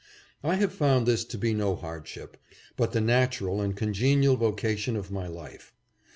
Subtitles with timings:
[0.43, 2.35] I have found this to be no hardship,
[2.75, 5.75] but the natural and congenial vocation of my life.